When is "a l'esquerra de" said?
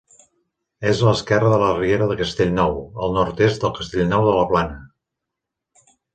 1.03-1.59